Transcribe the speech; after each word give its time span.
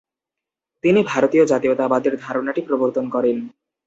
তিনি 0.83 0.99
ভারতীয় 1.03 1.43
জাতীয়তাবাদের 1.45 2.13
ধারণাটি 2.17 2.61
প্রবর্তন 2.61 3.05
করেন। 3.09 3.37